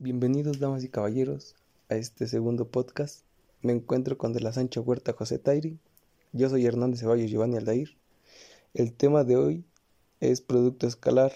[0.00, 1.56] Bienvenidos, damas y caballeros,
[1.88, 3.24] a este segundo podcast.
[3.62, 5.76] Me encuentro con de la Sancha Huerta José Tairi.
[6.32, 7.96] Yo soy Hernández Ceballos Giovanni Aldair.
[8.74, 9.64] El tema de hoy
[10.20, 11.32] es producto escalar.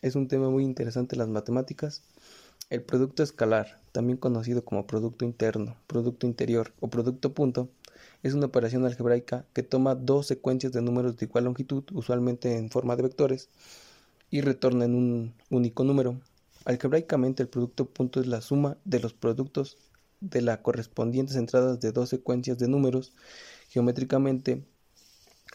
[0.00, 2.02] Es un tema muy interesante en las matemáticas.
[2.70, 7.68] El producto escalar, también conocido como producto interno, producto interior o producto punto,
[8.22, 12.70] es una operación algebraica que toma dos secuencias de números de igual longitud, usualmente en
[12.70, 13.50] forma de vectores,
[14.30, 16.18] y retorna en un único número.
[16.64, 19.78] Algebraicamente el producto punto es la suma de los productos
[20.20, 23.14] de las correspondientes entradas de dos secuencias de números.
[23.68, 24.64] Geométricamente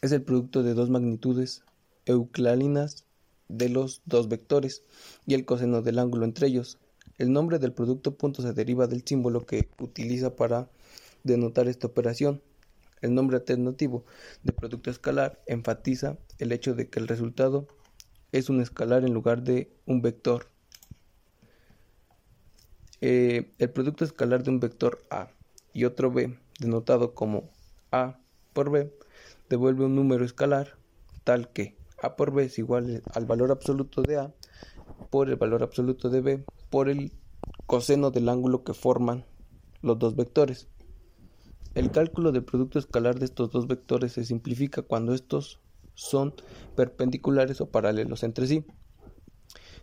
[0.02, 1.64] es el producto de dos magnitudes
[2.06, 3.06] euclidianas
[3.48, 4.84] de los dos vectores
[5.26, 6.80] y el coseno del ángulo entre ellos.
[7.18, 10.70] El nombre del producto punto se deriva del símbolo que utiliza para
[11.24, 12.42] denotar esta operación.
[13.02, 14.06] El nombre alternativo
[14.44, 17.68] de producto escalar enfatiza el hecho de que el resultado
[18.32, 20.48] es un escalar en lugar de un vector.
[23.02, 25.30] Eh, el producto escalar de un vector A
[25.74, 27.50] y otro B, denotado como
[27.92, 28.20] A
[28.54, 28.92] por B,
[29.50, 30.78] devuelve un número escalar
[31.24, 34.34] tal que A por B es igual al valor absoluto de A
[35.10, 37.12] por el valor absoluto de B por el
[37.66, 39.26] coseno del ángulo que forman
[39.82, 40.68] los dos vectores.
[41.74, 45.60] El cálculo del producto escalar de estos dos vectores se simplifica cuando estos
[45.94, 46.34] son
[46.76, 48.66] perpendiculares o paralelos entre sí.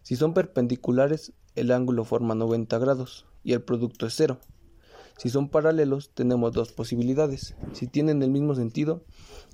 [0.02, 4.38] Si son perpendiculares, el ángulo forma 90 grados y el producto es cero.
[5.18, 7.54] Si son paralelos, tenemos dos posibilidades.
[7.72, 9.04] Si tienen el mismo sentido,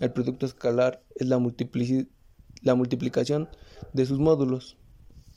[0.01, 3.49] el producto escalar es la, multiplicación
[3.93, 4.77] de sus módulos.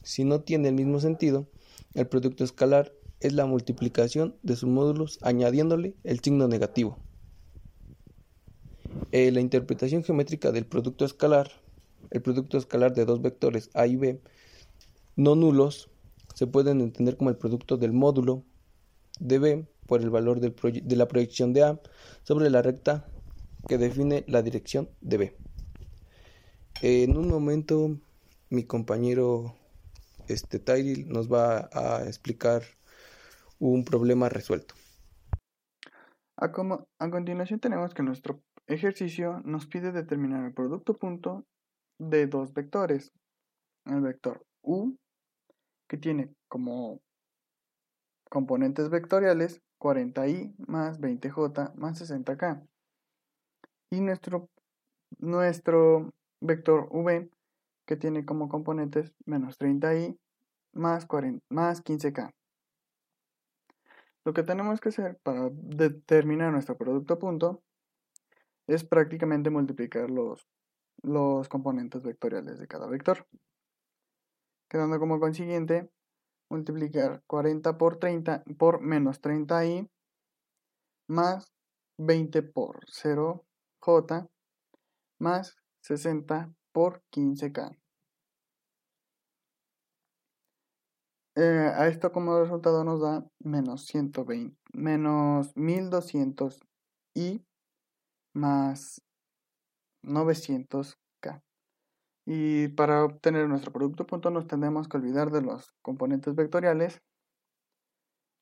[0.03, 1.47] Si no tiene el mismo sentido,
[1.93, 6.97] el producto escalar es la multiplicación de sus módulos añadiéndole el signo negativo.
[9.11, 11.51] Eh, la interpretación geométrica del producto escalar,
[12.09, 14.19] el producto escalar de dos vectores A y B
[15.15, 15.89] no nulos,
[16.41, 18.43] se pueden entender como el producto del módulo
[19.19, 21.79] de B por el valor de la proyección de A
[22.23, 23.05] sobre la recta
[23.67, 25.37] que define la dirección de B.
[26.81, 27.95] En un momento
[28.49, 29.53] mi compañero
[30.27, 30.59] este
[31.05, 32.63] nos va a explicar
[33.59, 34.73] un problema resuelto.
[36.37, 41.45] A, como, a continuación tenemos que nuestro ejercicio nos pide determinar el producto punto
[41.99, 43.11] de dos vectores.
[43.85, 44.95] El vector U,
[45.87, 46.99] que tiene como
[48.29, 52.67] componentes vectoriales 40i más 20j más 60k.
[53.89, 54.49] Y nuestro,
[55.17, 57.29] nuestro vector v,
[57.85, 60.17] que tiene como componentes menos 30i
[60.73, 62.33] más, 40, más 15k.
[64.25, 67.63] Lo que tenemos que hacer para determinar nuestro producto punto
[68.67, 70.45] es prácticamente multiplicar los,
[71.01, 73.25] los componentes vectoriales de cada vector.
[74.69, 75.89] Quedando como consiguiente,
[76.51, 79.89] multiplicar 40 por 30 por menos 30i
[81.07, 81.51] más
[81.97, 84.29] 20 por 0j
[85.19, 87.77] más 60 por 15k.
[91.35, 96.59] Eh, a esto como resultado nos da menos 120, menos 1200
[97.15, 97.45] i
[98.33, 99.01] más
[100.03, 101.00] 900k.
[102.25, 107.01] Y para obtener nuestro producto punto nos tendremos que olvidar de los componentes vectoriales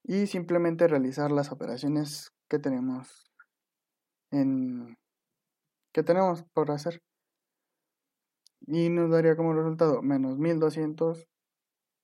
[0.03, 3.31] y simplemente realizar las operaciones que tenemos
[4.31, 4.97] en
[5.94, 7.01] que tenemos por hacer.
[8.67, 11.28] Y nos daría como resultado menos 1200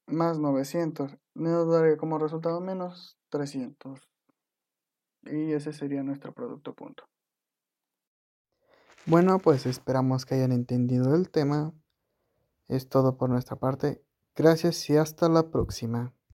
[0.07, 3.99] más 900 nos daría como resultado menos 300.
[5.23, 7.05] Y ese sería nuestro producto punto.
[9.07, 11.73] Bueno, pues esperamos que hayan entendido el tema.
[12.67, 14.03] Es todo por nuestra parte.
[14.35, 16.15] Gracias y hasta la próxima.